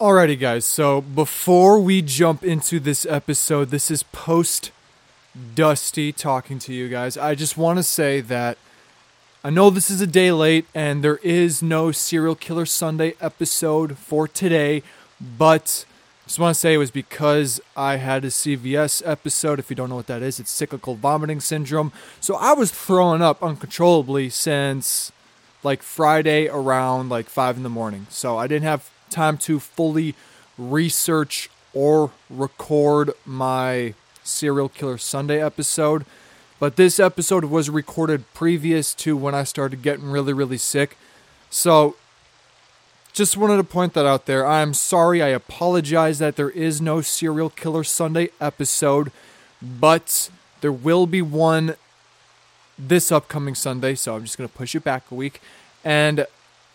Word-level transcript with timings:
Alrighty, 0.00 0.40
guys. 0.40 0.64
So 0.64 1.02
before 1.02 1.78
we 1.78 2.00
jump 2.00 2.42
into 2.42 2.80
this 2.80 3.04
episode, 3.04 3.68
this 3.68 3.90
is 3.90 4.02
post 4.04 4.70
Dusty 5.54 6.10
talking 6.10 6.58
to 6.60 6.72
you 6.72 6.88
guys. 6.88 7.18
I 7.18 7.34
just 7.34 7.58
want 7.58 7.78
to 7.78 7.82
say 7.82 8.22
that 8.22 8.56
I 9.44 9.50
know 9.50 9.68
this 9.68 9.90
is 9.90 10.00
a 10.00 10.06
day 10.06 10.32
late 10.32 10.64
and 10.74 11.04
there 11.04 11.18
is 11.18 11.62
no 11.62 11.92
Serial 11.92 12.34
Killer 12.34 12.64
Sunday 12.64 13.12
episode 13.20 13.98
for 13.98 14.26
today, 14.26 14.82
but 15.20 15.84
I 16.24 16.28
just 16.28 16.38
want 16.38 16.54
to 16.54 16.58
say 16.58 16.72
it 16.72 16.78
was 16.78 16.90
because 16.90 17.60
I 17.76 17.96
had 17.96 18.24
a 18.24 18.28
CVS 18.28 19.02
episode. 19.04 19.58
If 19.58 19.68
you 19.68 19.76
don't 19.76 19.90
know 19.90 19.96
what 19.96 20.06
that 20.06 20.22
is, 20.22 20.40
it's 20.40 20.50
cyclical 20.50 20.94
vomiting 20.94 21.40
syndrome. 21.40 21.92
So 22.22 22.36
I 22.36 22.54
was 22.54 22.70
throwing 22.70 23.20
up 23.20 23.42
uncontrollably 23.42 24.30
since 24.30 25.12
like 25.62 25.82
Friday 25.82 26.48
around 26.48 27.10
like 27.10 27.26
5 27.26 27.58
in 27.58 27.64
the 27.64 27.68
morning. 27.68 28.06
So 28.08 28.38
I 28.38 28.46
didn't 28.46 28.64
have 28.64 28.90
time 29.10 29.36
to 29.38 29.60
fully 29.60 30.14
research 30.56 31.50
or 31.72 32.10
record 32.28 33.12
my 33.24 33.94
Serial 34.22 34.68
Killer 34.68 34.98
Sunday 34.98 35.42
episode. 35.42 36.04
But 36.58 36.76
this 36.76 37.00
episode 37.00 37.46
was 37.46 37.70
recorded 37.70 38.24
previous 38.34 38.94
to 38.96 39.16
when 39.16 39.34
I 39.34 39.44
started 39.44 39.82
getting 39.82 40.10
really, 40.10 40.32
really 40.32 40.58
sick. 40.58 40.98
So 41.48 41.96
just 43.12 43.36
wanted 43.36 43.56
to 43.56 43.64
point 43.64 43.94
that 43.94 44.06
out 44.06 44.26
there. 44.26 44.46
I'm 44.46 44.74
sorry. 44.74 45.22
I 45.22 45.28
apologize 45.28 46.18
that 46.18 46.36
there 46.36 46.50
is 46.50 46.80
no 46.80 47.00
Serial 47.00 47.50
Killer 47.50 47.82
Sunday 47.82 48.30
episode, 48.40 49.10
but 49.62 50.30
there 50.60 50.72
will 50.72 51.06
be 51.06 51.22
one 51.22 51.76
this 52.78 53.10
upcoming 53.10 53.54
Sunday. 53.54 53.94
So 53.94 54.16
I'm 54.16 54.24
just 54.24 54.38
going 54.38 54.48
to 54.48 54.54
push 54.54 54.74
it 54.74 54.84
back 54.84 55.10
a 55.10 55.14
week. 55.14 55.40
And 55.82 56.26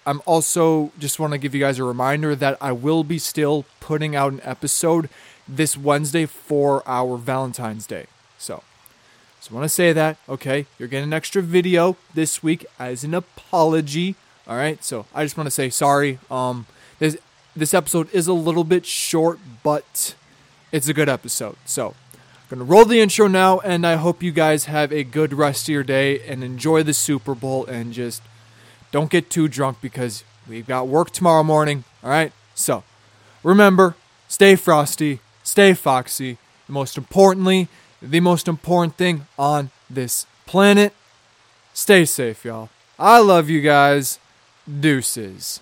I'm 0.05 0.21
also 0.25 0.91
just 0.99 1.19
want 1.19 1.33
to 1.33 1.39
give 1.39 1.55
you 1.55 1.61
guys 1.61 1.79
a 1.79 1.83
reminder 1.83 2.35
that 2.35 2.57
I 2.61 2.71
will 2.71 3.03
be 3.03 3.17
still 3.17 3.65
putting 3.79 4.15
out 4.15 4.33
an 4.33 4.41
episode 4.43 5.09
this 5.47 5.75
Wednesday 5.75 6.25
for 6.25 6.83
our 6.87 7.17
Valentine's 7.17 7.87
Day. 7.87 8.05
So, 8.37 8.61
just 9.39 9.51
want 9.51 9.63
to 9.63 9.69
say 9.69 9.93
that, 9.93 10.17
okay? 10.29 10.67
You're 10.77 10.87
getting 10.87 11.09
an 11.09 11.13
extra 11.13 11.41
video 11.41 11.97
this 12.13 12.43
week 12.43 12.65
as 12.77 13.03
an 13.03 13.13
apology. 13.13 14.15
All 14.47 14.57
right? 14.57 14.83
So, 14.83 15.07
I 15.13 15.23
just 15.23 15.37
want 15.37 15.47
to 15.47 15.51
say 15.51 15.69
sorry. 15.69 16.19
Um 16.29 16.67
this 16.99 17.17
this 17.55 17.73
episode 17.73 18.13
is 18.13 18.27
a 18.27 18.33
little 18.33 18.63
bit 18.63 18.85
short, 18.85 19.39
but 19.63 20.15
it's 20.71 20.87
a 20.87 20.93
good 20.93 21.09
episode. 21.09 21.55
So, 21.65 21.95
I'm 22.51 22.59
going 22.59 22.67
to 22.67 22.71
roll 22.71 22.85
the 22.85 22.99
intro 22.99 23.27
now 23.27 23.57
and 23.59 23.87
I 23.87 23.95
hope 23.95 24.21
you 24.21 24.31
guys 24.31 24.65
have 24.65 24.93
a 24.93 25.03
good 25.03 25.33
rest 25.33 25.63
of 25.63 25.73
your 25.73 25.83
day 25.83 26.19
and 26.27 26.43
enjoy 26.43 26.83
the 26.83 26.93
Super 26.93 27.33
Bowl 27.33 27.65
and 27.65 27.91
just 27.91 28.21
don't 28.95 29.09
get 29.09 29.29
too 29.29 29.49
drunk 29.49 29.81
because 29.81 30.23
we've 30.47 30.65
got 30.65 30.87
work 30.87 31.11
tomorrow 31.11 31.43
morning. 31.43 31.83
All 32.01 32.09
right? 32.09 32.31
So, 32.53 32.85
remember, 33.43 33.93
stay 34.29 34.55
frosty, 34.55 35.19
stay 35.43 35.73
foxy. 35.73 36.37
Most 36.69 36.97
importantly, 36.97 37.67
the 38.01 38.21
most 38.21 38.47
important 38.47 38.95
thing 38.95 39.27
on 39.37 39.69
this 39.89 40.25
planet, 40.45 40.93
stay 41.73 42.05
safe, 42.05 42.45
y'all. 42.45 42.69
I 42.97 43.19
love 43.19 43.49
you 43.49 43.59
guys. 43.59 44.17
Deuces. 44.65 45.59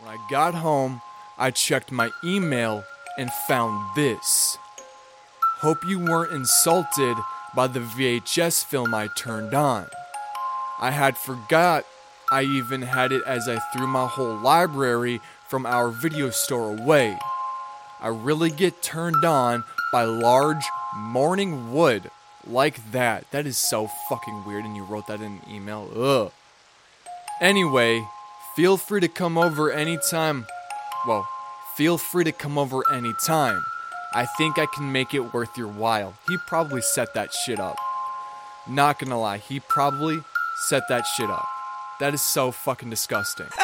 When 0.00 0.16
I 0.16 0.27
got 0.38 0.54
home, 0.54 1.02
I 1.36 1.50
checked 1.50 1.90
my 1.90 2.10
email 2.22 2.84
and 3.18 3.28
found 3.48 3.96
this. 3.96 4.56
Hope 5.62 5.84
you 5.84 5.98
weren't 5.98 6.32
insulted 6.32 7.16
by 7.56 7.66
the 7.66 7.80
VHS 7.80 8.64
film 8.64 8.94
I 8.94 9.08
turned 9.16 9.52
on. 9.52 9.88
I 10.78 10.92
had 10.92 11.18
forgot 11.18 11.84
I 12.30 12.42
even 12.42 12.82
had 12.82 13.10
it 13.10 13.24
as 13.26 13.48
I 13.48 13.58
threw 13.58 13.88
my 13.88 14.06
whole 14.06 14.36
library 14.36 15.20
from 15.48 15.66
our 15.66 15.88
video 15.88 16.30
store 16.30 16.70
away. 16.78 17.18
I 18.00 18.06
really 18.06 18.52
get 18.52 18.80
turned 18.80 19.24
on 19.24 19.64
by 19.90 20.04
large 20.04 20.64
morning 20.96 21.72
wood 21.72 22.12
like 22.46 22.92
that. 22.92 23.28
That 23.32 23.44
is 23.44 23.56
so 23.56 23.88
fucking 24.08 24.44
weird, 24.44 24.64
and 24.64 24.76
you 24.76 24.84
wrote 24.84 25.08
that 25.08 25.20
in 25.20 25.40
an 25.40 25.40
email. 25.50 25.90
Ugh. 25.96 26.32
Anyway, 27.40 28.06
feel 28.58 28.76
free 28.76 29.00
to 29.00 29.06
come 29.06 29.38
over 29.38 29.70
anytime. 29.70 30.44
Well, 31.06 31.28
feel 31.76 31.96
free 31.96 32.24
to 32.24 32.32
come 32.32 32.58
over 32.58 32.82
anytime. 32.92 33.64
I 34.12 34.26
think 34.26 34.58
I 34.58 34.66
can 34.66 34.90
make 34.90 35.14
it 35.14 35.32
worth 35.32 35.56
your 35.56 35.68
while. 35.68 36.14
He 36.28 36.36
probably 36.48 36.82
set 36.82 37.14
that 37.14 37.32
shit 37.32 37.60
up. 37.60 37.76
Not 38.68 38.98
gonna 38.98 39.16
lie, 39.16 39.38
he 39.38 39.60
probably 39.60 40.18
set 40.66 40.88
that 40.88 41.06
shit 41.06 41.30
up. 41.30 41.46
That 42.00 42.14
is 42.14 42.20
so 42.20 42.50
fucking 42.50 42.90
disgusting. 42.90 43.46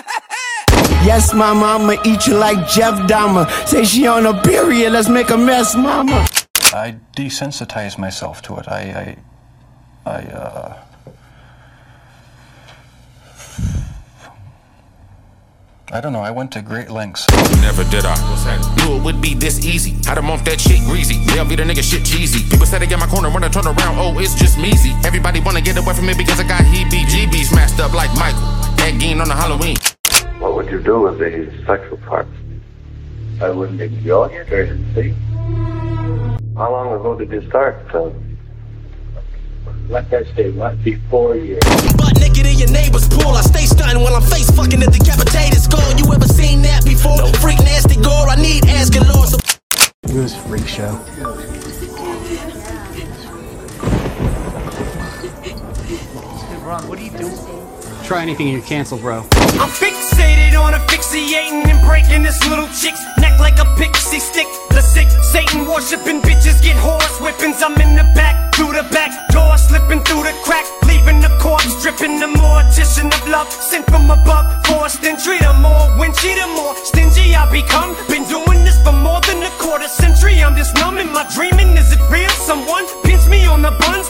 Yes, 1.03 1.35
my 1.35 1.53
mama 1.53 1.99
eat 2.07 2.27
you 2.27 2.35
like 2.35 2.67
Jeff 2.67 2.95
Dahmer. 3.07 3.51
Say 3.67 3.85
she 3.85 4.07
on 4.07 4.25
a 4.25 4.41
period, 4.43 4.93
let's 4.93 5.09
make 5.09 5.29
a 5.29 5.37
mess, 5.37 5.75
mama. 5.75 6.27
I 6.73 6.97
desensitize 7.15 7.99
myself 7.99 8.41
to 8.43 8.57
it. 8.57 8.69
I, 8.69 9.17
I, 10.07 10.11
I, 10.11 10.23
uh. 10.33 10.85
I 15.95 16.01
don't 16.01 16.13
know. 16.13 16.27
I 16.27 16.33
went 16.33 16.51
to 16.59 16.61
great 16.61 16.91
lengths. 16.91 17.25
Never 17.63 17.85
did 17.85 18.05
I. 18.05 18.19
Knew 18.83 18.97
it 18.97 19.05
would 19.05 19.21
be 19.21 19.33
this 19.33 19.65
easy. 19.65 19.93
Had 20.05 20.17
them 20.19 20.29
off 20.29 20.45
that 20.45 20.61
shit 20.61 20.81
greasy. 20.91 21.25
They'll 21.27 21.45
be 21.45 21.55
the 21.55 21.63
nigga 21.63 21.85
shit 21.89 22.05
cheesy. 22.05 22.43
People 22.51 22.67
said 22.67 22.83
they 22.83 22.89
get 22.89 22.99
my 22.99 23.07
corner 23.07 23.31
when 23.31 23.45
I 23.45 23.49
turn 23.49 23.65
around. 23.65 23.95
Oh, 24.03 24.19
it's 24.19 24.35
just 24.35 24.59
measy. 24.59 24.91
Everybody 25.07 25.39
wanna 25.39 25.61
get 25.61 25.79
away 25.79 25.95
from 25.95 26.07
me 26.07 26.15
because 26.19 26.41
I 26.41 26.49
got 26.49 26.63
heebie 26.63 27.07
jeebies 27.07 27.55
smashed 27.55 27.79
up 27.79 27.95
like 27.95 28.13
Michael. 28.19 28.41
That 28.75 28.99
game 28.99 29.21
on 29.21 29.29
the 29.29 29.35
Halloween. 29.35 29.77
What 30.41 30.57
would 30.57 30.69
you 30.69 30.83
do 30.83 31.03
with 31.03 31.21
the 31.21 31.47
sexual 31.65 31.99
part? 31.99 32.27
I 33.41 33.51
wouldn't 33.51 33.81
enjoy 33.81 34.27
it 34.35 34.53
or 34.53 34.77
see. 34.97 35.15
How 36.57 36.73
long 36.73 36.93
ago 36.99 37.17
did 37.17 37.31
you 37.31 37.49
start? 37.49 37.77
Uh, 37.95 38.11
like 39.89 40.13
I 40.13 40.25
say, 40.35 40.51
what 40.51 40.83
before 40.83 41.37
you? 41.37 41.61
Butt 42.55 42.61
naked 42.61 42.71
your 42.71 42.83
neighbor's 42.83 43.09
pool. 43.09 43.33
I 43.33 43.43
stay 43.43 43.67
stunning 43.67 44.03
while 44.03 44.15
I'm 44.15 44.23
face 44.23 44.51
fucking 44.51 44.81
the 44.81 44.87
decapitated 44.87 45.61
skull. 45.61 45.93
You 45.99 46.13
ever 46.13 46.27
seen 46.27 46.63
that 46.63 46.85
before? 46.85 47.19
Freak 47.41 47.59
nasty 47.61 47.97
gore. 47.97 48.29
I 48.29 48.37
need 48.37 48.65
asking 48.67 49.03
Lord. 49.09 49.29
So 49.29 49.39
It 50.05 50.15
was 50.15 50.35
a 50.35 50.39
freak 50.47 50.67
show. 50.67 50.93
Ron, 56.65 56.89
what 56.89 56.99
are 56.99 57.03
you 57.03 57.11
doing? 57.11 57.37
Try 58.05 58.23
anything 58.23 58.49
and 58.49 58.57
you're 58.59 58.67
canceled, 58.67 59.01
bro. 59.03 59.21
I'm 59.61 59.69
fixated 59.69 60.59
on 60.59 60.75
asphyxiating 60.75 61.69
and 61.69 61.81
breaking 61.87 62.23
this 62.23 62.41
little 62.49 62.69
chick's 62.69 63.05
neck 63.19 63.39
like 63.41 63.59
a 63.59 63.67
pixie 63.77 64.19
stick. 64.19 64.47
The 64.71 64.81
sick 64.81 65.09
Satan 65.33 65.67
worshiping 65.69 66.21
bitches 66.21 66.63
get 66.63 66.77
horse 66.77 67.19
whippings. 67.21 67.63
I'm 67.63 67.77
in 67.81 67.97
the 67.97 68.05
back, 68.15 68.24
from 73.95 74.11
above, 74.11 74.47
forced 74.67 75.05
entry. 75.05 75.39
The 75.39 75.55
more 75.67 75.87
winchy, 76.01 76.35
the 76.35 76.49
more 76.59 76.75
stingy 76.89 77.35
I 77.35 77.45
become. 77.51 77.95
Been 78.09 78.27
doing 78.29 78.61
this 78.67 78.79
for 78.83 78.93
more 78.93 79.21
than 79.21 79.41
a 79.43 79.51
quarter 79.63 79.87
century. 79.87 80.43
I'm 80.43 80.57
just 80.57 80.75
numb 80.81 80.99
in 80.99 81.13
my 81.13 81.25
dreaming. 81.35 81.77
Is 81.77 81.93
it 81.93 82.01
real? 82.11 82.35
Someone 82.51 82.85
pinch 83.05 83.25
me 83.29 83.47
on 83.47 83.63
the 83.63 83.71
buns. 83.83 84.07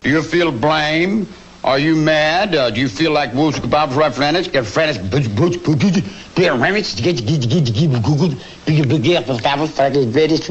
Do 0.00 0.08
you 0.08 0.22
feel 0.22 0.50
blame? 0.50 1.26
Are 1.62 1.78
you 1.78 1.94
mad? 1.94 2.54
Uh, 2.54 2.70
do 2.70 2.80
you 2.80 2.88
feel 2.88 3.12
like 3.12 3.34
Woods 3.34 3.58
Kebab's 3.58 3.96
right 3.96 4.14
French? 4.14 4.50
Get 4.50 4.64
French, 4.64 4.96
boots, 5.10 5.28
boots, 5.28 5.56
boots, 5.58 6.00
Pierre 6.34 6.54
Remich, 6.54 6.96
get, 7.02 7.16
get, 7.26 7.40
get, 7.40 7.64
get, 7.66 7.74
get, 7.74 8.02
Google, 8.02 8.32
big, 8.64 8.88
big, 8.88 9.02
get, 9.02 9.26
for 9.26 9.34
Fabus, 9.34 9.70
for 9.76 9.90
the 9.90 10.06
British, 10.06 10.48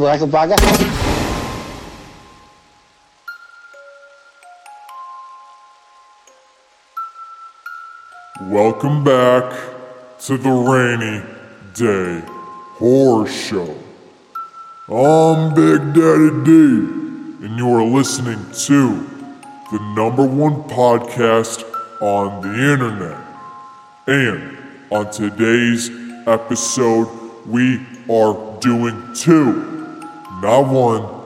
Welcome 8.40 9.04
back 9.04 9.52
to 10.20 10.38
the 10.38 10.52
Rainy 10.52 11.24
Day 11.74 12.22
Horror 12.78 13.28
Show. 13.28 13.76
I'm 14.88 15.56
Big 15.56 15.96
Daddy 15.96 16.44
D, 16.46 16.52
and 17.44 17.58
you 17.58 17.68
are 17.68 17.84
listening 17.84 18.38
to 18.68 19.08
the 19.72 19.80
number 19.96 20.24
one 20.24 20.62
podcast 20.70 21.64
on 22.00 22.44
the 22.44 22.74
internet. 22.74 23.20
And 24.06 24.56
on 24.92 25.10
today's 25.10 25.90
episode, 26.28 27.08
we 27.48 27.84
are 28.08 28.60
doing 28.60 29.16
two, 29.16 29.64
not 30.44 30.68
one, 30.68 31.24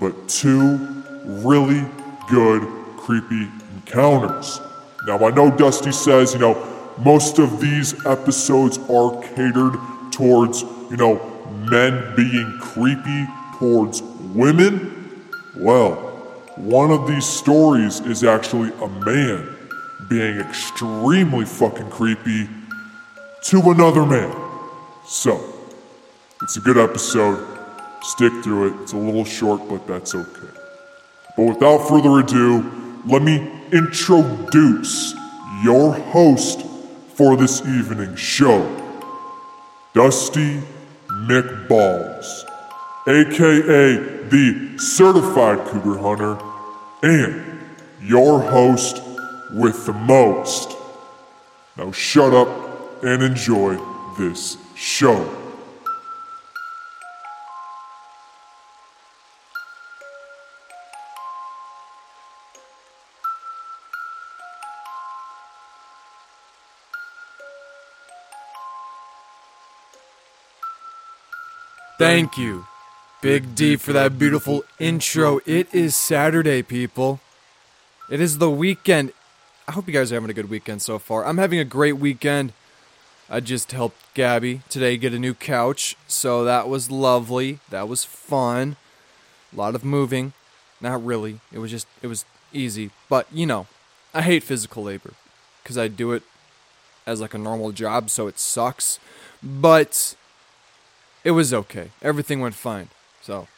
but 0.00 0.30
two 0.30 0.78
really 1.24 1.84
good 2.30 2.62
creepy 2.96 3.50
encounters. 3.76 4.60
Now, 5.06 5.26
I 5.26 5.30
know 5.30 5.50
Dusty 5.50 5.92
says, 5.92 6.32
you 6.32 6.40
know, 6.40 6.54
most 6.98 7.38
of 7.38 7.60
these 7.60 7.94
episodes 8.06 8.78
are 8.88 9.20
catered 9.34 9.74
towards, 10.10 10.62
you 10.90 10.96
know, 10.96 11.20
men 11.68 12.14
being 12.16 12.58
creepy 12.60 13.26
towards 13.58 14.02
women. 14.34 15.26
Well, 15.56 15.94
one 16.56 16.90
of 16.90 17.06
these 17.06 17.26
stories 17.26 18.00
is 18.00 18.24
actually 18.24 18.70
a 18.80 18.88
man 18.88 19.56
being 20.08 20.38
extremely 20.38 21.44
fucking 21.44 21.90
creepy 21.90 22.48
to 23.44 23.60
another 23.70 24.06
man. 24.06 24.34
So, 25.04 25.52
it's 26.42 26.56
a 26.56 26.60
good 26.60 26.78
episode. 26.78 27.46
Stick 28.02 28.32
through 28.42 28.68
it. 28.68 28.82
It's 28.82 28.92
a 28.92 28.96
little 28.96 29.24
short, 29.24 29.68
but 29.68 29.86
that's 29.86 30.14
okay. 30.14 30.48
But 31.36 31.44
without 31.44 31.88
further 31.88 32.20
ado, 32.20 33.00
let 33.06 33.22
me 33.22 33.50
introduce 33.74 35.14
your 35.64 35.94
host 35.94 36.64
for 37.14 37.36
this 37.36 37.60
evening's 37.62 38.20
show, 38.20 38.62
Dusty 39.94 40.62
McBalls, 41.08 42.44
aka 43.08 43.96
the 44.28 44.78
Certified 44.78 45.66
Cougar 45.66 45.98
Hunter, 45.98 46.38
and 47.02 47.60
your 48.00 48.40
host 48.40 49.02
with 49.52 49.86
the 49.86 49.92
most. 49.92 50.76
Now 51.76 51.90
shut 51.90 52.32
up 52.32 53.02
and 53.02 53.24
enjoy 53.24 53.76
this 54.16 54.56
show. 54.76 55.43
Thank 71.96 72.36
you, 72.36 72.66
Big 73.22 73.54
D, 73.54 73.76
for 73.76 73.92
that 73.92 74.18
beautiful 74.18 74.64
intro. 74.80 75.38
It 75.46 75.72
is 75.72 75.94
Saturday, 75.94 76.60
people. 76.60 77.20
It 78.10 78.20
is 78.20 78.38
the 78.38 78.50
weekend. 78.50 79.12
I 79.68 79.72
hope 79.72 79.86
you 79.86 79.92
guys 79.92 80.10
are 80.10 80.16
having 80.16 80.28
a 80.28 80.34
good 80.34 80.50
weekend 80.50 80.82
so 80.82 80.98
far. 80.98 81.24
I'm 81.24 81.38
having 81.38 81.60
a 81.60 81.64
great 81.64 81.96
weekend. 81.96 82.52
I 83.30 83.38
just 83.38 83.70
helped 83.70 83.96
Gabby 84.12 84.62
today 84.68 84.96
get 84.96 85.14
a 85.14 85.20
new 85.20 85.34
couch, 85.34 85.96
so 86.08 86.42
that 86.42 86.68
was 86.68 86.90
lovely. 86.90 87.60
That 87.70 87.88
was 87.88 88.04
fun. 88.04 88.74
A 89.52 89.56
lot 89.56 89.76
of 89.76 89.84
moving. 89.84 90.32
Not 90.80 91.04
really. 91.04 91.38
It 91.52 91.60
was 91.60 91.70
just, 91.70 91.86
it 92.02 92.08
was 92.08 92.24
easy. 92.52 92.90
But, 93.08 93.28
you 93.32 93.46
know, 93.46 93.68
I 94.12 94.22
hate 94.22 94.42
physical 94.42 94.82
labor 94.82 95.12
because 95.62 95.78
I 95.78 95.86
do 95.86 96.10
it 96.10 96.24
as 97.06 97.20
like 97.20 97.34
a 97.34 97.38
normal 97.38 97.70
job, 97.70 98.10
so 98.10 98.26
it 98.26 98.40
sucks. 98.40 98.98
But 99.40 100.16
it 101.24 101.30
was 101.30 101.54
okay. 101.54 101.90
Everything 102.02 102.40
went 102.40 102.54
fine. 102.54 102.88
So, 103.22 103.48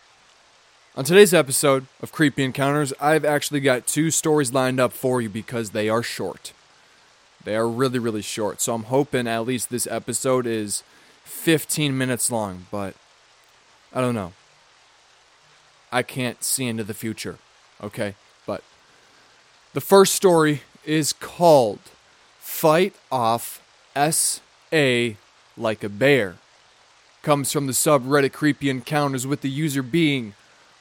on 0.95 1.05
today's 1.05 1.35
episode 1.35 1.87
of 2.01 2.13
Creepy 2.13 2.45
Encounters, 2.45 2.93
I've 3.01 3.25
actually 3.25 3.61
got 3.61 3.87
two 3.87 4.11
stories 4.11 4.55
lined 4.55 4.81
up 4.81 4.93
for 4.93 5.21
you 5.21 5.29
because 5.29 5.71
they 5.71 5.89
are 5.89 6.03
short. 6.03 6.53
They 7.45 7.57
are 7.57 7.69
really, 7.69 7.99
really 7.99 8.23
short. 8.23 8.61
So, 8.61 8.75
I'm 8.75 8.85
hoping 8.85 9.27
at 9.27 9.45
least 9.47 9.69
this 9.69 9.87
episode 9.89 10.47
is 10.47 10.85
15 11.25 11.99
minutes 11.99 12.31
long, 12.31 12.67
but 12.71 12.95
I 13.93 14.01
don't 14.01 14.15
know. 14.15 14.33
I 15.91 16.03
can't 16.03 16.43
see 16.45 16.67
into 16.67 16.85
the 16.85 16.95
future, 16.95 17.39
okay? 17.83 18.15
But 18.47 18.63
the 19.73 19.81
first 19.81 20.15
story 20.15 20.63
is 20.85 21.13
called 21.13 21.81
Fight 22.39 22.95
Off 23.11 23.61
SA 23.95 25.17
Like 25.57 25.83
a 25.83 25.89
Bear 25.89 26.37
comes 27.27 27.51
from 27.51 27.67
the 27.67 27.73
subreddit 27.73 28.33
Creepy 28.33 28.71
Encounters 28.71 29.27
with 29.27 29.41
the 29.41 29.51
user 29.51 29.83
being 29.83 30.35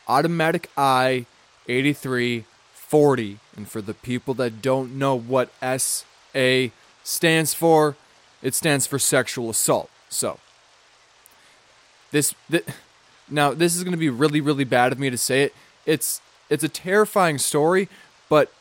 Automatic 0.07 0.69
Eye 0.77 1.25
8340. 1.67 3.39
And 3.57 3.67
for 3.67 3.81
the 3.81 3.95
people 3.95 4.35
that 4.35 4.61
don't 4.61 4.95
know 4.95 5.17
what 5.17 5.49
SA 5.59 6.67
stands 7.03 7.55
for, 7.55 7.95
it 8.43 8.53
stands 8.53 8.85
for 8.85 8.99
sexual 8.99 9.49
assault. 9.49 9.89
So, 10.07 10.37
this, 12.11 12.35
th- 12.51 12.65
now 13.27 13.55
this 13.55 13.75
is 13.75 13.83
going 13.83 13.93
to 13.93 13.97
be 13.97 14.11
really 14.11 14.39
really 14.39 14.65
bad 14.65 14.91
of 14.91 14.99
me 14.99 15.09
to 15.09 15.17
say 15.17 15.41
it. 15.41 15.55
It's 15.87 16.21
it's 16.51 16.63
a 16.63 16.69
terrifying 16.69 17.39
story, 17.39 17.89
but 18.29 18.53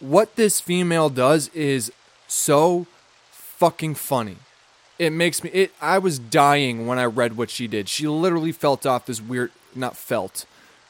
what 0.00 0.34
this 0.34 0.60
female 0.60 1.10
does 1.10 1.46
is 1.54 1.92
so 2.26 2.88
fucking 3.30 3.94
funny 3.94 4.38
it 4.98 5.10
makes 5.10 5.42
me 5.42 5.50
it 5.50 5.72
I 5.80 5.98
was 5.98 6.18
dying 6.18 6.86
when 6.86 6.98
I 6.98 7.04
read 7.04 7.36
what 7.36 7.50
she 7.50 7.66
did. 7.66 7.88
She 7.88 8.06
literally 8.06 8.52
felt 8.52 8.86
off 8.86 9.06
this 9.06 9.20
weird 9.20 9.50
not 9.74 9.96
felt 9.96 10.46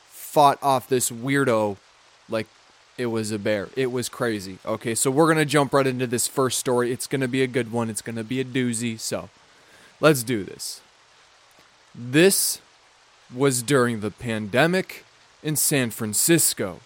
fought 0.09 0.59
off 0.63 0.89
this 0.89 1.11
weirdo 1.11 1.77
like 2.29 2.47
it 2.97 3.07
was 3.07 3.31
a 3.31 3.39
bear. 3.39 3.69
It 3.77 3.91
was 3.91 4.09
crazy. 4.09 4.59
Okay, 4.65 4.95
so 4.95 5.11
we're 5.11 5.27
to 5.39 5.45
jump 5.45 5.73
right 5.73 5.87
into 5.87 6.07
this 6.07 6.29
first 6.29 6.59
story. 6.59 6.93
It's 6.93 7.07
to 7.21 7.29
be 7.29 7.43
a 7.43 7.47
good 7.47 7.73
one. 7.73 7.91
It's 7.91 8.03
to 8.17 8.25
be 8.25 8.41
a 8.41 8.45
doozy. 8.45 8.99
So, 8.99 9.31
let's 10.01 10.23
do 10.23 10.45
this. 10.45 10.81
This 11.95 12.61
was 13.35 13.63
during 13.63 14.01
the 14.01 14.11
pandemic 14.11 15.05
in 15.43 15.57
San 15.57 15.91
Francisco. 15.91 16.81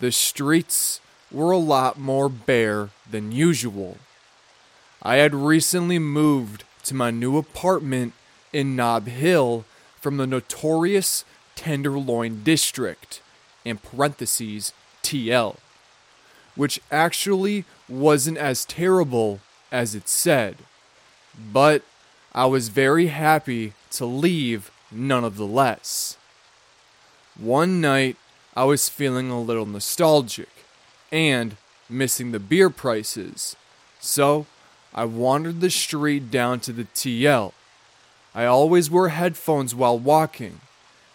The 0.00 0.12
streets 0.12 1.00
were 1.30 1.52
a 1.52 1.58
lot 1.58 1.98
more 1.98 2.28
bare 2.28 2.90
than 3.08 3.32
usual. 3.32 3.98
I 5.04 5.16
had 5.16 5.34
recently 5.34 5.98
moved 5.98 6.62
to 6.84 6.94
my 6.94 7.10
new 7.10 7.36
apartment 7.36 8.12
in 8.52 8.76
Nob 8.76 9.08
Hill 9.08 9.64
from 10.00 10.16
the 10.16 10.28
notorious 10.28 11.24
Tenderloin 11.56 12.44
District, 12.44 13.20
in 13.64 13.78
parentheses, 13.78 14.72
TL, 15.02 15.56
which 16.54 16.80
actually 16.90 17.64
wasn't 17.88 18.38
as 18.38 18.64
terrible 18.64 19.40
as 19.72 19.94
it 19.96 20.08
said. 20.08 20.56
But 21.52 21.82
I 22.32 22.46
was 22.46 22.68
very 22.68 23.08
happy 23.08 23.72
to 23.92 24.06
leave 24.06 24.70
none 24.90 25.24
of 25.24 25.36
the 25.36 25.46
less. 25.46 26.16
One 27.36 27.80
night, 27.80 28.16
I 28.54 28.64
was 28.64 28.88
feeling 28.88 29.30
a 29.30 29.40
little 29.40 29.66
nostalgic 29.66 30.48
and 31.10 31.56
missing 31.88 32.32
the 32.32 32.38
beer 32.38 32.70
prices, 32.70 33.56
so 34.00 34.46
I 34.94 35.04
wandered 35.04 35.60
the 35.60 35.70
street 35.70 36.30
down 36.30 36.60
to 36.60 36.72
the 36.72 36.84
TL. 36.84 37.52
I 38.34 38.44
always 38.44 38.90
wore 38.90 39.08
headphones 39.08 39.74
while 39.74 39.98
walking, 39.98 40.60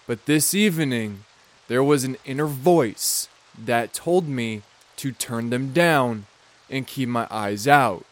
but 0.07 0.25
this 0.25 0.53
evening 0.53 1.25
there 1.67 1.83
was 1.83 2.03
an 2.03 2.17
inner 2.25 2.47
voice 2.47 3.29
that 3.57 3.93
told 3.93 4.27
me 4.27 4.61
to 4.97 5.11
turn 5.11 5.49
them 5.49 5.73
down 5.73 6.25
and 6.69 6.87
keep 6.87 7.09
my 7.09 7.27
eyes 7.29 7.67
out. 7.67 8.05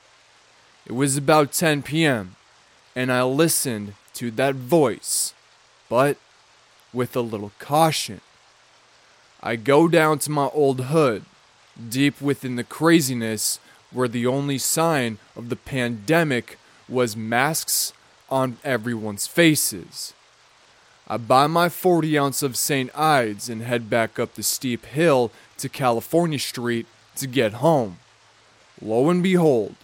It 0.85 0.93
was 0.93 1.17
about 1.17 1.51
10 1.51 1.81
p.m., 1.81 2.35
and 2.95 3.11
I 3.11 3.23
listened 3.23 3.93
to 4.15 4.31
that 4.31 4.55
voice, 4.55 5.33
but 5.89 6.17
with 6.93 7.15
a 7.15 7.21
little 7.21 7.51
caution. 7.59 8.21
I 9.41 9.55
go 9.55 9.87
down 9.87 10.19
to 10.19 10.31
my 10.31 10.49
old 10.53 10.81
hood, 10.85 11.25
deep 11.89 12.21
within 12.21 12.55
the 12.55 12.63
craziness 12.63 13.59
where 13.91 14.07
the 14.07 14.25
only 14.25 14.57
sign 14.57 15.17
of 15.35 15.49
the 15.49 15.55
pandemic 15.55 16.57
was 16.87 17.15
masks 17.15 17.93
on 18.29 18.57
everyone's 18.63 19.27
faces. 19.27 20.13
I 21.07 21.17
buy 21.17 21.45
my 21.45 21.69
40 21.69 22.17
ounce 22.17 22.41
of 22.41 22.57
St. 22.57 22.89
Ides 22.97 23.47
and 23.47 23.61
head 23.61 23.89
back 23.89 24.17
up 24.17 24.33
the 24.33 24.43
steep 24.43 24.85
hill 24.85 25.31
to 25.57 25.69
California 25.69 26.39
Street 26.39 26.87
to 27.17 27.27
get 27.27 27.53
home. 27.53 27.97
Lo 28.81 29.09
and 29.09 29.21
behold, 29.21 29.75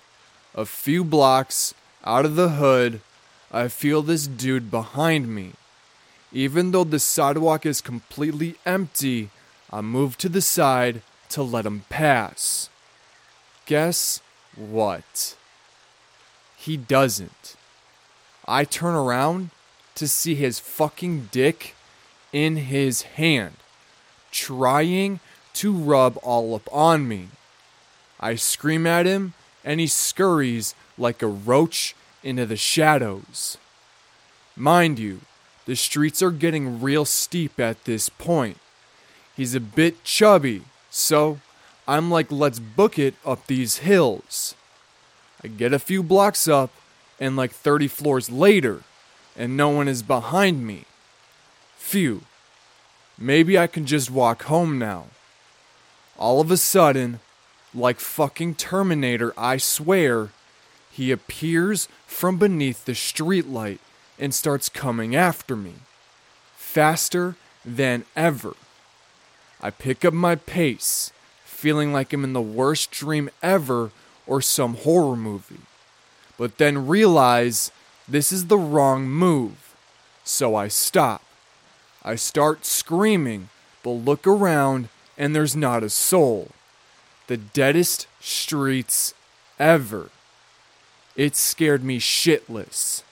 a 0.55 0.65
few 0.65 1.03
blocks 1.03 1.73
out 2.03 2.25
of 2.25 2.35
the 2.35 2.49
hood, 2.49 3.01
I 3.51 3.67
feel 3.67 4.01
this 4.01 4.25
dude 4.25 4.71
behind 4.71 5.33
me. 5.33 5.51
Even 6.33 6.71
though 6.71 6.83
the 6.83 6.99
sidewalk 6.99 7.65
is 7.65 7.81
completely 7.81 8.55
empty, 8.65 9.29
I 9.71 9.81
move 9.81 10.17
to 10.17 10.29
the 10.29 10.41
side 10.41 11.03
to 11.29 11.43
let 11.43 11.65
him 11.65 11.83
pass. 11.89 12.69
Guess 13.65 14.21
what? 14.55 15.35
He 16.57 16.77
doesn't. 16.77 17.55
I 18.47 18.65
turn 18.65 18.95
around 18.95 19.51
to 19.95 20.07
see 20.07 20.35
his 20.35 20.59
fucking 20.59 21.29
dick 21.31 21.75
in 22.33 22.57
his 22.57 23.03
hand, 23.03 23.55
trying 24.31 25.19
to 25.53 25.73
rub 25.73 26.17
all 26.23 26.55
up 26.55 26.67
on 26.71 27.07
me. 27.07 27.29
I 28.19 28.35
scream 28.35 28.87
at 28.87 29.05
him, 29.05 29.33
and 29.63 29.79
he 29.79 29.87
scurries 29.87 30.75
like 30.97 31.21
a 31.21 31.27
roach 31.27 31.95
into 32.23 32.45
the 32.45 32.57
shadows. 32.57 33.57
Mind 34.55 34.99
you, 34.99 35.21
the 35.65 35.75
streets 35.75 36.21
are 36.21 36.31
getting 36.31 36.81
real 36.81 37.05
steep 37.05 37.59
at 37.59 37.83
this 37.85 38.09
point. 38.09 38.57
He's 39.35 39.55
a 39.55 39.59
bit 39.59 40.03
chubby, 40.03 40.63
so 40.89 41.39
I'm 41.91 42.09
like, 42.09 42.31
let's 42.31 42.57
book 42.57 42.97
it 42.97 43.15
up 43.25 43.47
these 43.47 43.79
hills. 43.79 44.55
I 45.43 45.49
get 45.49 45.73
a 45.73 45.77
few 45.77 46.01
blocks 46.01 46.47
up, 46.47 46.71
and 47.19 47.35
like 47.35 47.51
30 47.51 47.89
floors 47.89 48.29
later, 48.31 48.83
and 49.35 49.57
no 49.57 49.67
one 49.67 49.89
is 49.89 50.01
behind 50.01 50.65
me. 50.65 50.85
Phew. 51.75 52.21
Maybe 53.17 53.59
I 53.59 53.67
can 53.67 53.85
just 53.85 54.09
walk 54.09 54.43
home 54.43 54.79
now. 54.79 55.07
All 56.17 56.39
of 56.39 56.49
a 56.49 56.55
sudden, 56.55 57.19
like 57.73 57.99
fucking 57.99 58.55
Terminator, 58.55 59.33
I 59.37 59.57
swear, 59.57 60.29
he 60.89 61.11
appears 61.11 61.89
from 62.07 62.37
beneath 62.37 62.85
the 62.85 62.93
streetlight 62.93 63.79
and 64.17 64.33
starts 64.33 64.69
coming 64.69 65.13
after 65.13 65.57
me. 65.57 65.73
Faster 66.55 67.35
than 67.65 68.05
ever. 68.15 68.55
I 69.59 69.71
pick 69.71 70.05
up 70.05 70.13
my 70.13 70.35
pace, 70.35 71.11
feeling 71.61 71.93
like 71.93 72.11
I'm 72.11 72.23
in 72.23 72.33
the 72.33 72.41
worst 72.41 72.89
dream 72.89 73.29
ever 73.43 73.91
or 74.25 74.41
some 74.41 74.73
horror 74.77 75.15
movie. 75.15 75.61
But 76.35 76.57
then 76.57 76.87
realize 76.87 77.71
this 78.07 78.31
is 78.31 78.47
the 78.47 78.57
wrong 78.57 79.07
move. 79.07 79.75
So 80.23 80.55
I 80.55 80.69
stop. 80.69 81.21
I 82.03 82.15
start 82.15 82.65
screaming, 82.65 83.49
but 83.83 83.91
look 83.91 84.25
around 84.25 84.89
and 85.19 85.35
there's 85.35 85.55
not 85.55 85.83
a 85.83 85.89
soul. 85.91 86.49
The 87.27 87.37
deadest 87.37 88.07
streets 88.19 89.13
ever. 89.59 90.09
It 91.15 91.35
scared 91.35 91.83
me 91.83 91.99
shitless. 91.99 93.03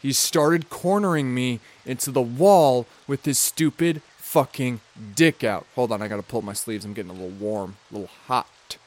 He 0.00 0.14
started 0.14 0.70
cornering 0.70 1.34
me 1.34 1.60
into 1.84 2.10
the 2.10 2.22
wall 2.22 2.86
with 3.06 3.26
his 3.26 3.38
stupid 3.38 4.00
fucking 4.32 4.80
dick 5.14 5.44
out. 5.44 5.66
Hold 5.74 5.92
on, 5.92 6.00
I 6.00 6.08
gotta 6.08 6.22
pull 6.22 6.38
up 6.38 6.44
my 6.44 6.54
sleeves. 6.54 6.86
I'm 6.86 6.94
getting 6.94 7.10
a 7.10 7.14
little 7.14 7.28
warm, 7.28 7.76
a 7.90 7.94
little 7.94 8.10
hot. 8.28 8.78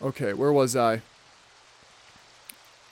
Okay, 0.00 0.32
where 0.32 0.52
was 0.52 0.76
I? 0.76 1.02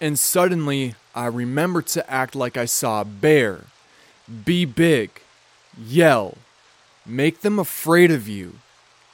And 0.01 0.19
suddenly, 0.19 0.97
I 1.15 1.27
remembered 1.27 1.87
to 1.89 2.11
act 2.11 2.35
like 2.35 2.57
I 2.57 2.65
saw 2.65 3.03
a 3.03 3.05
bear. 3.05 3.67
Be 4.45 4.65
big. 4.65 5.11
Yell. 5.79 6.39
Make 7.07 7.43
them 7.43 7.61
afraid 7.61 8.11
of 8.11 8.27
you. 8.27 8.55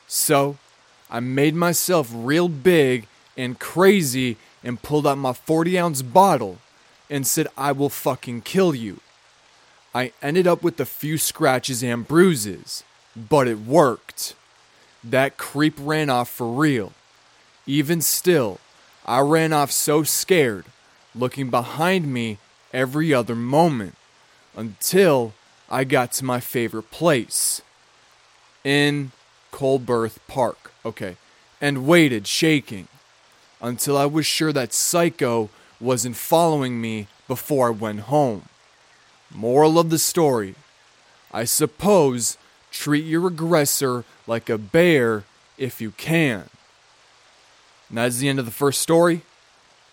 So, 0.06 0.56
I 1.10 1.20
made 1.20 1.54
myself 1.54 2.10
real 2.10 2.48
big 2.48 3.06
and 3.36 3.58
crazy 3.58 4.38
and 4.64 4.80
pulled 4.80 5.06
out 5.06 5.18
my 5.18 5.34
40 5.34 5.78
ounce 5.78 6.00
bottle 6.00 6.56
and 7.10 7.26
said, 7.26 7.48
I 7.56 7.72
will 7.72 7.90
fucking 7.90 8.42
kill 8.42 8.74
you. 8.74 9.00
I 9.96 10.12
ended 10.20 10.46
up 10.46 10.62
with 10.62 10.78
a 10.78 10.84
few 10.84 11.16
scratches 11.16 11.82
and 11.82 12.06
bruises, 12.06 12.84
but 13.16 13.48
it 13.48 13.60
worked. 13.60 14.34
That 15.02 15.38
creep 15.38 15.72
ran 15.78 16.10
off 16.10 16.28
for 16.28 16.52
real. 16.52 16.92
Even 17.64 18.02
still, 18.02 18.60
I 19.06 19.20
ran 19.20 19.54
off 19.54 19.72
so 19.72 20.02
scared, 20.02 20.66
looking 21.14 21.48
behind 21.48 22.12
me 22.12 22.36
every 22.74 23.14
other 23.14 23.34
moment, 23.34 23.94
until 24.54 25.32
I 25.70 25.84
got 25.84 26.12
to 26.12 26.26
my 26.26 26.40
favorite 26.40 26.90
place 26.90 27.62
in 28.64 29.12
Colberth 29.50 30.18
Park. 30.28 30.72
Okay, 30.84 31.16
and 31.58 31.86
waited, 31.86 32.26
shaking, 32.26 32.88
until 33.62 33.96
I 33.96 34.04
was 34.04 34.26
sure 34.26 34.52
that 34.52 34.74
Psycho 34.74 35.48
wasn't 35.80 36.16
following 36.16 36.82
me 36.82 37.06
before 37.26 37.68
I 37.68 37.70
went 37.70 38.00
home. 38.00 38.50
Moral 39.34 39.78
of 39.78 39.90
the 39.90 39.98
story 39.98 40.54
I 41.36 41.44
suppose 41.44 42.38
treat 42.70 43.04
your 43.04 43.26
aggressor 43.26 44.04
like 44.26 44.48
a 44.48 44.56
bear 44.56 45.24
if 45.58 45.82
you 45.82 45.90
can. 45.90 46.48
And 47.90 47.98
that's 47.98 48.16
the 48.18 48.28
end 48.30 48.38
of 48.38 48.46
the 48.46 48.50
first 48.50 48.80
story. 48.80 49.20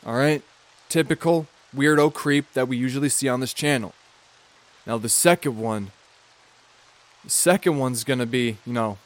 Alright? 0.06 0.42
Typical 0.88 1.48
weirdo 1.76 2.14
creep 2.14 2.46
that 2.54 2.70
we 2.70 2.78
usually 2.78 3.10
see 3.10 3.28
on 3.28 3.42
this 3.42 3.54
channel. 3.54 3.94
Now, 4.86 4.98
the 4.98 5.10
second 5.10 5.58
one, 5.58 5.92
the 7.26 7.30
second 7.30 7.78
one's 7.78 8.06
gonna 8.06 8.26
be, 8.26 8.58
you 8.66 8.72
know, 8.72 8.98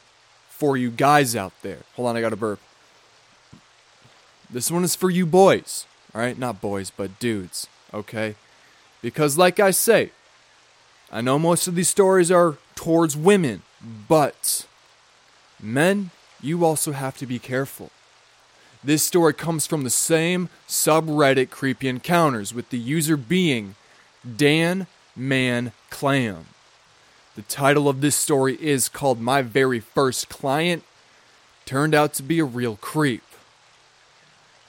for 0.48 0.76
you 0.76 0.90
guys 0.90 1.34
out 1.34 1.52
there. 1.62 1.78
Hold 1.96 2.08
on, 2.08 2.16
I 2.16 2.20
got 2.20 2.32
a 2.32 2.36
burp. 2.36 2.60
This 4.48 4.70
one 4.70 4.84
is 4.84 4.94
for 4.94 5.10
you 5.10 5.26
boys. 5.26 5.86
Alright? 6.14 6.38
Not 6.38 6.60
boys, 6.60 6.90
but 6.90 7.18
dudes. 7.18 7.66
Okay? 7.92 8.36
Because, 9.02 9.36
like 9.36 9.60
I 9.60 9.70
say, 9.70 10.10
I 11.10 11.20
know 11.20 11.38
most 11.38 11.66
of 11.66 11.74
these 11.74 11.88
stories 11.88 12.30
are 12.30 12.58
towards 12.74 13.16
women, 13.16 13.62
but 14.08 14.66
men, 15.60 16.10
you 16.40 16.64
also 16.64 16.92
have 16.92 17.16
to 17.18 17.26
be 17.26 17.38
careful. 17.38 17.90
This 18.84 19.02
story 19.02 19.34
comes 19.34 19.66
from 19.66 19.84
the 19.84 19.90
same 19.90 20.50
subreddit 20.68 21.50
Creepy 21.50 21.88
Encounters, 21.88 22.54
with 22.54 22.70
the 22.70 22.78
user 22.78 23.16
being 23.16 23.74
Dan 24.36 24.86
Man 25.16 25.72
Clam. 25.90 26.46
The 27.34 27.42
title 27.42 27.88
of 27.88 28.00
this 28.00 28.14
story 28.14 28.56
is 28.60 28.88
called 28.88 29.20
My 29.20 29.42
Very 29.42 29.80
First 29.80 30.28
Client. 30.28 30.84
Turned 31.64 31.94
out 31.94 32.12
to 32.14 32.22
be 32.22 32.38
a 32.38 32.44
real 32.44 32.76
creep. 32.76 33.22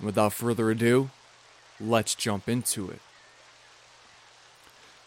Without 0.01 0.34
further 0.34 0.72
ado, 0.72 1.10
let's 1.79 2.15
jump 2.15 2.48
into 2.48 2.89
it. 2.89 3.00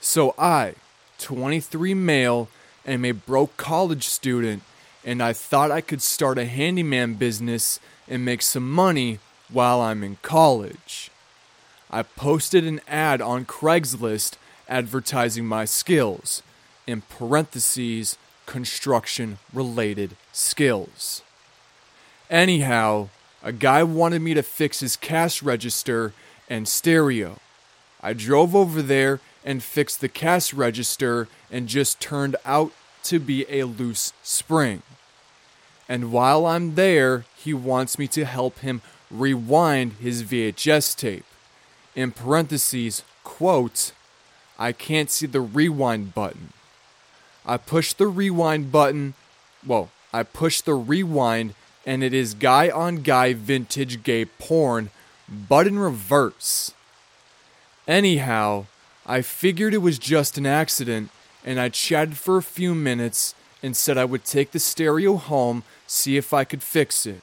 So, 0.00 0.34
I, 0.36 0.74
23 1.22 1.94
male, 1.94 2.48
i'm 2.84 3.04
a 3.04 3.12
broke 3.12 3.56
college 3.56 4.08
student, 4.08 4.62
and 5.04 5.22
I 5.22 5.32
thought 5.32 5.70
I 5.70 5.80
could 5.80 6.02
start 6.02 6.36
a 6.36 6.44
handyman 6.44 7.14
business 7.14 7.78
and 8.08 8.24
make 8.24 8.42
some 8.42 8.70
money 8.70 9.20
while 9.48 9.80
I'm 9.80 10.02
in 10.02 10.16
college. 10.22 11.10
I 11.90 12.02
posted 12.02 12.64
an 12.64 12.80
ad 12.88 13.22
on 13.22 13.44
Craigslist 13.44 14.34
advertising 14.68 15.46
my 15.46 15.64
skills, 15.64 16.42
in 16.86 17.02
parentheses, 17.02 18.18
construction 18.46 19.38
related 19.52 20.16
skills. 20.32 21.22
Anyhow, 22.30 23.10
a 23.44 23.52
guy 23.52 23.84
wanted 23.84 24.22
me 24.22 24.34
to 24.34 24.42
fix 24.42 24.80
his 24.80 24.96
cash 24.96 25.40
register 25.42 26.14
and 26.50 26.66
stereo. 26.66 27.38
I 28.02 28.12
drove 28.12 28.56
over 28.56 28.82
there 28.82 29.20
and 29.44 29.62
fixed 29.62 30.00
the 30.00 30.08
cash 30.08 30.52
register 30.52 31.28
and 31.50 31.68
just 31.68 32.00
turned 32.00 32.36
out 32.44 32.72
to 33.04 33.18
be 33.18 33.46
a 33.48 33.64
loose 33.64 34.12
spring. 34.22 34.82
And 35.88 36.12
while 36.12 36.46
I'm 36.46 36.74
there, 36.74 37.24
he 37.36 37.52
wants 37.52 37.98
me 37.98 38.06
to 38.08 38.24
help 38.24 38.60
him 38.60 38.82
rewind 39.10 39.94
his 39.94 40.22
VHS 40.22 40.96
tape. 40.96 41.24
In 41.94 42.12
parentheses, 42.12 43.02
quote, 43.24 43.92
I 44.58 44.72
can't 44.72 45.10
see 45.10 45.26
the 45.26 45.40
rewind 45.40 46.14
button. 46.14 46.52
I 47.44 47.56
push 47.56 47.92
the 47.92 48.06
rewind 48.06 48.70
button. 48.70 49.14
Well, 49.66 49.90
I 50.12 50.22
push 50.22 50.60
the 50.60 50.74
rewind, 50.74 51.54
and 51.84 52.04
it 52.04 52.14
is 52.14 52.34
guy 52.34 52.70
on 52.70 52.96
guy 53.02 53.34
vintage 53.34 54.02
gay 54.02 54.24
porn, 54.24 54.90
but 55.28 55.66
in 55.66 55.78
reverse. 55.78 56.72
Anyhow, 57.88 58.66
I 59.12 59.20
figured 59.20 59.74
it 59.74 59.82
was 59.82 59.98
just 59.98 60.38
an 60.38 60.46
accident, 60.46 61.10
and 61.44 61.60
I 61.60 61.68
chatted 61.68 62.16
for 62.16 62.38
a 62.38 62.42
few 62.42 62.74
minutes 62.74 63.34
and 63.62 63.76
said 63.76 63.98
I 63.98 64.06
would 64.06 64.24
take 64.24 64.52
the 64.52 64.58
stereo 64.58 65.16
home, 65.16 65.64
see 65.86 66.16
if 66.16 66.32
I 66.32 66.44
could 66.44 66.62
fix 66.62 67.04
it. 67.04 67.20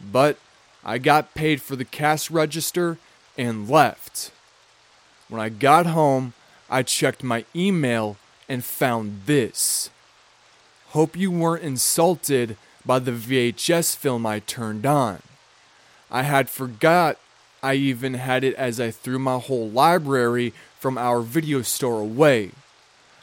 But 0.00 0.36
I 0.84 0.98
got 0.98 1.34
paid 1.34 1.62
for 1.62 1.76
the 1.76 1.84
cash 1.84 2.28
register 2.28 2.98
and 3.36 3.70
left. 3.70 4.32
When 5.28 5.40
I 5.40 5.48
got 5.48 5.86
home, 5.86 6.32
I 6.68 6.82
checked 6.82 7.22
my 7.22 7.44
email 7.54 8.16
and 8.48 8.64
found 8.64 9.20
this. 9.26 9.90
Hope 10.88 11.16
you 11.16 11.30
weren't 11.30 11.62
insulted 11.62 12.56
by 12.84 12.98
the 12.98 13.12
VHS 13.12 13.94
film 13.94 14.26
I 14.26 14.40
turned 14.40 14.84
on. 14.84 15.22
I 16.10 16.24
had 16.24 16.50
forgot 16.50 17.16
I 17.62 17.74
even 17.74 18.14
had 18.14 18.42
it 18.42 18.56
as 18.56 18.80
I 18.80 18.90
threw 18.90 19.20
my 19.20 19.38
whole 19.38 19.68
library 19.68 20.52
from 20.78 20.96
our 20.96 21.20
video 21.20 21.62
store 21.62 22.00
away. 22.00 22.52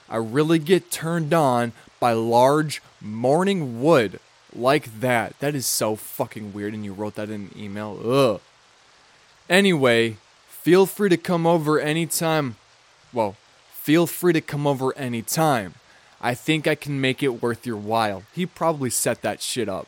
I 0.10 0.18
really 0.18 0.60
get 0.60 0.92
turned 0.92 1.34
on 1.34 1.74
by 2.00 2.14
large 2.14 2.82
morning 3.02 3.82
wood 3.82 4.20
like 4.54 5.00
that. 5.00 5.40
That 5.40 5.56
is 5.56 5.66
so 5.66 5.96
fucking 5.96 6.54
weird, 6.54 6.74
and 6.74 6.86
you 6.86 6.94
wrote 6.94 7.16
that 7.16 7.30
in 7.30 7.50
an 7.52 7.56
email. 7.58 8.00
Ugh. 8.06 8.42
Anyway, 9.50 10.18
feel 10.48 10.86
free 10.86 11.10
to 11.10 11.18
come 11.18 11.46
over 11.48 11.80
anytime. 11.80 12.56
Well, 13.14 13.36
feel 13.72 14.08
free 14.08 14.34
to 14.34 14.42
come 14.42 14.68
over 14.68 14.96
anytime. 14.98 15.76
I 16.22 16.34
think 16.34 16.68
I 16.68 16.76
can 16.76 17.00
make 17.00 17.22
it 17.22 17.42
worth 17.42 17.66
your 17.66 17.78
while. 17.78 18.24
He 18.34 18.46
probably 18.46 18.90
set 18.90 19.22
that 19.22 19.42
shit 19.42 19.70
up. 19.70 19.88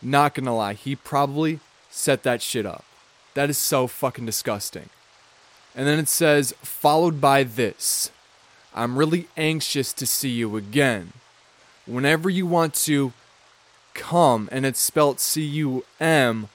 Not 0.00 0.34
gonna 0.34 0.56
lie, 0.56 0.74
he 0.74 0.96
probably 0.96 1.60
set 1.90 2.22
that 2.22 2.42
shit 2.42 2.66
up. 2.66 2.84
That 3.34 3.50
is 3.50 3.58
so 3.58 3.86
fucking 3.86 4.26
disgusting. 4.26 4.88
And 5.74 5.86
then 5.86 5.98
it 5.98 6.08
says, 6.08 6.54
followed 6.62 7.20
by 7.20 7.44
this 7.44 8.10
I'm 8.74 8.98
really 8.98 9.28
anxious 9.36 9.92
to 9.94 10.06
see 10.06 10.30
you 10.30 10.56
again. 10.56 11.12
whenever 11.86 12.30
you 12.30 12.46
want 12.46 12.74
to 12.74 13.12
come, 13.94 14.48
and 14.52 14.64
it's 14.64 14.80
spelled 14.80 15.20
C 15.20 15.42
U 15.42 15.84
M, 16.00 16.48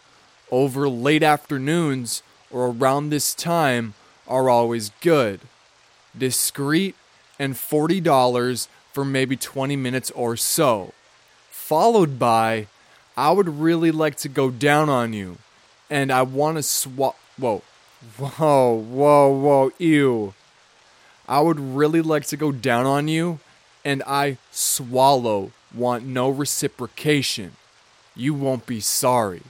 over 0.51 0.87
late 0.89 1.23
afternoons 1.23 2.23
or 2.49 2.67
around 2.67 3.09
this 3.09 3.33
time 3.33 3.93
are 4.27 4.49
always 4.49 4.91
good. 5.01 5.41
Discreet 6.17 6.95
and 7.37 7.53
$40 7.53 8.67
for 8.91 9.05
maybe 9.05 9.35
20 9.35 9.75
minutes 9.75 10.09
or 10.11 10.35
so. 10.35 10.93
Followed 11.51 12.17
by, 12.17 12.67
I 13.15 13.31
would 13.31 13.59
really 13.59 13.91
like 13.91 14.15
to 14.17 14.29
go 14.29 14.49
down 14.49 14.89
on 14.89 15.13
you, 15.13 15.37
and 15.89 16.11
I 16.11 16.21
want 16.21 16.57
to 16.57 16.63
swap. 16.63 17.17
Whoa, 17.37 17.61
whoa, 18.17 18.73
whoa, 18.73 19.29
whoa, 19.29 19.71
ew. 19.77 20.33
I 21.27 21.41
would 21.41 21.59
really 21.59 22.01
like 22.01 22.25
to 22.27 22.37
go 22.37 22.51
down 22.51 22.85
on 22.85 23.07
you, 23.07 23.39
and 23.83 24.01
I 24.07 24.37
swallow, 24.51 25.51
want 25.73 26.05
no 26.05 26.29
reciprocation. 26.29 27.53
You 28.15 28.33
won't 28.33 28.65
be 28.65 28.79
sorry. 28.79 29.43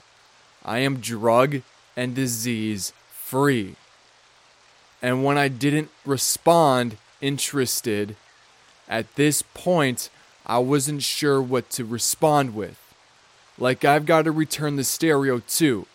I 0.65 0.79
am 0.79 0.99
drug 0.99 1.61
and 1.95 2.15
disease 2.15 2.93
free. 3.11 3.75
And 5.01 5.23
when 5.23 5.37
I 5.37 5.47
didn't 5.47 5.89
respond 6.05 6.97
interested, 7.21 8.15
at 8.89 9.15
this 9.15 9.41
point, 9.41 10.09
I 10.45 10.59
wasn't 10.59 11.03
sure 11.03 11.41
what 11.41 11.69
to 11.71 11.85
respond 11.85 12.55
with. 12.55 12.79
Like, 13.59 13.83
I've 13.83 14.05
got 14.05 14.23
to 14.23 14.31
return 14.31 14.75
the 14.75 14.83
stereo 14.83 15.39
too. 15.39 15.87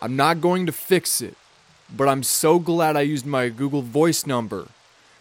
I'm 0.00 0.16
not 0.16 0.40
going 0.40 0.66
to 0.66 0.72
fix 0.72 1.20
it, 1.20 1.36
but 1.94 2.08
I'm 2.08 2.22
so 2.22 2.58
glad 2.58 2.96
I 2.96 3.02
used 3.02 3.26
my 3.26 3.48
Google 3.48 3.82
Voice 3.82 4.26
number. 4.26 4.68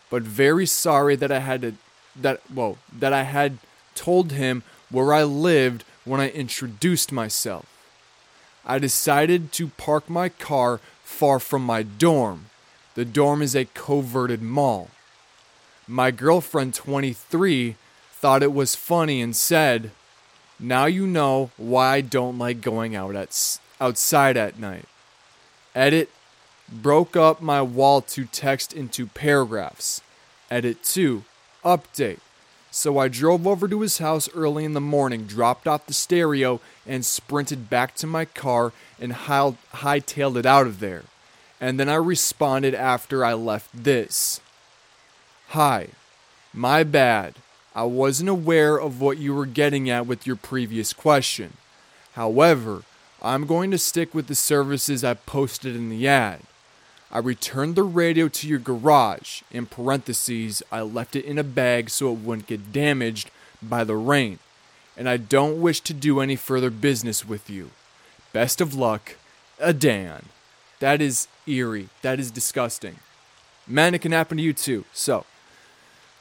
But 0.09 0.23
very 0.23 0.65
sorry 0.65 1.15
that 1.15 1.31
I 1.31 1.39
had 1.39 1.61
to, 1.61 1.73
that, 2.15 2.41
well, 2.53 2.77
that 2.91 3.13
I 3.13 3.23
had 3.23 3.57
told 3.93 4.31
him 4.31 4.63
where 4.89 5.13
I 5.13 5.23
lived 5.23 5.83
when 6.03 6.21
I 6.21 6.29
introduced 6.29 7.11
myself. 7.11 7.65
I 8.65 8.79
decided 8.79 9.51
to 9.53 9.67
park 9.67 10.09
my 10.09 10.29
car 10.29 10.79
far 11.03 11.39
from 11.39 11.63
my 11.63 11.83
dorm. 11.83 12.47
The 12.95 13.05
dorm 13.05 13.41
is 13.41 13.55
a 13.55 13.65
coverted 13.65 14.41
mall. 14.41 14.89
My 15.87 16.09
girlfriend, 16.11 16.73
23, 16.73 17.75
thought 18.11 18.41
it 18.41 18.53
was 18.53 18.75
funny 18.75 19.21
and 19.21 19.35
said, 19.35 19.91
Now 20.59 20.85
you 20.85 21.05
know 21.05 21.51
why 21.57 21.95
I 21.95 22.01
don't 22.01 22.39
like 22.39 22.61
going 22.61 22.95
out 22.95 23.15
at, 23.15 23.59
outside 23.79 24.37
at 24.37 24.57
night. 24.57 24.85
Edit 25.75 26.09
broke 26.71 27.15
up 27.15 27.41
my 27.41 27.61
wall 27.61 28.01
to 28.01 28.25
text 28.25 28.73
into 28.73 29.07
paragraphs. 29.07 30.01
Edit 30.49 30.83
2 30.83 31.23
update. 31.63 32.19
So 32.71 32.97
I 32.97 33.07
drove 33.07 33.47
over 33.47 33.67
to 33.67 33.81
his 33.81 33.99
house 33.99 34.29
early 34.35 34.65
in 34.65 34.73
the 34.73 34.81
morning, 34.81 35.25
dropped 35.25 35.67
off 35.67 35.85
the 35.85 35.93
stereo, 35.93 36.59
and 36.85 37.05
sprinted 37.05 37.69
back 37.69 37.95
to 37.95 38.07
my 38.07 38.25
car 38.25 38.73
and 38.99 39.13
high- 39.13 39.55
hightailed 39.73 40.35
it 40.35 40.45
out 40.45 40.67
of 40.67 40.79
there. 40.79 41.03
And 41.59 41.79
then 41.79 41.87
I 41.87 41.95
responded 41.95 42.75
after 42.75 43.23
I 43.23 43.33
left 43.33 43.69
this 43.73 44.41
Hi, 45.49 45.89
my 46.53 46.83
bad. 46.83 47.35
I 47.73 47.83
wasn't 47.83 48.29
aware 48.29 48.77
of 48.77 48.99
what 48.99 49.17
you 49.17 49.33
were 49.33 49.45
getting 49.45 49.89
at 49.89 50.05
with 50.05 50.27
your 50.27 50.35
previous 50.35 50.91
question. 50.91 51.53
However, 52.13 52.83
I'm 53.21 53.45
going 53.45 53.71
to 53.71 53.77
stick 53.77 54.13
with 54.13 54.27
the 54.27 54.35
services 54.35 55.03
I 55.03 55.13
posted 55.13 55.75
in 55.75 55.89
the 55.89 56.07
ad. 56.07 56.41
I 57.15 57.19
returned 57.19 57.75
the 57.75 57.83
radio 57.83 58.27
to 58.27 58.45
your 58.45 58.59
garage. 58.59 59.41
In 59.49 59.67
parentheses, 59.67 60.61
I 60.69 60.81
left 60.81 61.15
it 61.15 61.23
in 61.23 61.37
a 61.37 61.45
bag 61.45 61.89
so 61.89 62.11
it 62.11 62.19
wouldn't 62.19 62.47
get 62.47 62.73
damaged 62.73 63.31
by 63.63 63.85
the 63.85 63.95
rain. 63.95 64.39
And 64.97 65.07
I 65.07 65.15
don't 65.15 65.61
wish 65.61 65.79
to 65.81 65.93
do 65.93 66.19
any 66.19 66.35
further 66.35 66.69
business 66.69 67.25
with 67.25 67.49
you. 67.49 67.69
Best 68.33 68.59
of 68.59 68.73
luck, 68.73 69.15
Adan. 69.61 70.25
That 70.81 71.01
is 71.01 71.29
eerie. 71.47 71.87
That 72.01 72.19
is 72.19 72.31
disgusting. 72.31 72.97
Man, 73.65 73.95
it 73.95 74.01
can 74.01 74.11
happen 74.11 74.35
to 74.35 74.43
you 74.43 74.51
too. 74.51 74.83
So, 74.91 75.25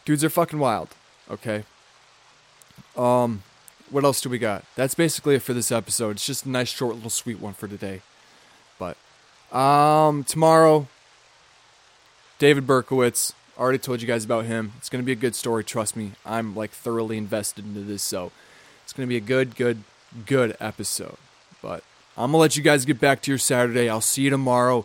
dudes 0.05 0.23
are 0.23 0.31
fucking 0.31 0.61
wild. 0.61 0.91
Okay. 1.29 1.65
Um, 2.97 3.43
what 3.91 4.05
else 4.05 4.21
do 4.21 4.29
we 4.29 4.39
got? 4.39 4.65
That's 4.77 4.95
basically 4.95 5.35
it 5.35 5.43
for 5.43 5.55
this 5.55 5.73
episode. 5.73 6.11
It's 6.11 6.27
just 6.27 6.47
a 6.47 6.51
nice, 6.51 6.69
short, 6.69 6.95
little, 6.95 7.11
sweet 7.11 7.41
one 7.41 7.53
for 7.53 7.67
today. 7.67 8.03
But 8.79 8.97
um, 9.55 10.25
tomorrow, 10.25 10.89
David 12.39 12.67
Berkowitz. 12.67 13.33
Already 13.57 13.79
told 13.79 14.03
you 14.03 14.09
guys 14.09 14.25
about 14.25 14.47
him. 14.47 14.73
It's 14.79 14.89
gonna 14.89 15.05
be 15.05 15.13
a 15.13 15.17
good 15.17 15.35
story. 15.37 15.63
Trust 15.63 15.95
me. 15.95 16.13
I'm 16.27 16.57
like 16.57 16.73
thoroughly 16.73 17.17
invested 17.17 17.65
into 17.65 17.81
this, 17.81 18.03
so 18.03 18.33
it's 18.83 18.93
gonna 18.93 19.07
be 19.07 19.17
a 19.17 19.21
good, 19.21 19.55
good, 19.55 19.85
good 20.27 20.57
episode. 20.59 21.17
But 21.63 21.85
I'm 22.17 22.33
gonna 22.33 22.39
let 22.39 22.57
you 22.57 22.63
guys 22.63 22.85
get 22.85 22.99
back 22.99 23.23
to 23.23 23.31
your 23.31 23.39
Saturday. 23.39 23.89
I'll 23.89 24.01
see 24.01 24.23
you 24.23 24.31
tomorrow. 24.31 24.85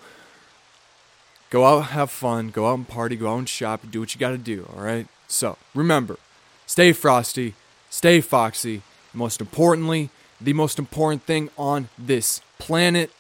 Go 1.50 1.66
out, 1.66 1.88
have 1.88 2.12
fun. 2.12 2.50
Go 2.50 2.68
out 2.68 2.78
and 2.78 2.88
party. 2.88 3.16
Go 3.16 3.34
out 3.34 3.40
and 3.40 3.50
shop. 3.50 3.82
Do 3.90 4.00
what 4.00 4.14
you 4.14 4.20
got 4.20 4.32
to 4.32 4.38
do. 4.38 4.68
All 4.76 4.84
right. 4.84 5.08
So 5.28 5.58
remember, 5.74 6.18
stay 6.66 6.94
frosty, 6.94 7.56
stay 7.90 8.22
foxy. 8.22 8.84
Most 9.14 9.42
importantly, 9.42 10.12
the 10.40 10.54
most 10.54 10.78
important 10.78 11.24
thing 11.24 11.50
on 11.58 11.90
this 11.98 12.42
planet 12.60 13.12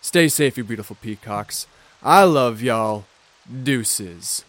Stay 0.00 0.28
safe, 0.28 0.56
you 0.56 0.64
beautiful 0.64 0.96
peacocks. 1.02 1.66
I 2.02 2.24
love 2.24 2.62
y'all. 2.62 3.04
Deuces. 3.62 4.44